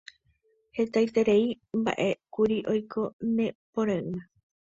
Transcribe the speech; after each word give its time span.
hetaiterei 0.77 1.43
mba'e 1.81 2.07
kuri 2.33 2.57
oiko 2.73 3.03
ne 3.35 3.47
pore'ỹme 3.73 4.19